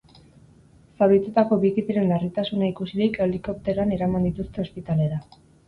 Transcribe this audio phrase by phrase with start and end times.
[1.01, 5.25] Zaurituetako bi kideren larritasuna ikusirik helikopteroan eraman dituzte ospitalera.